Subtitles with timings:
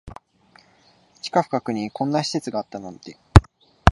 [1.21, 3.19] 地下深くにこんな施設があったなんて